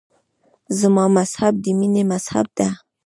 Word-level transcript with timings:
زما 0.79 1.05
مذهب 1.17 1.53
د 1.63 1.65
مینې 1.79 2.03
مذهب 2.11 2.47
دی. 2.57 2.69